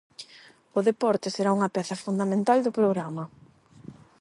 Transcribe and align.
O 0.77 0.79
deporte 0.89 1.27
será 1.35 1.49
unha 1.57 1.73
peza 1.75 2.01
fundamental 2.05 2.57
do 2.63 2.75
programa. 2.79 3.23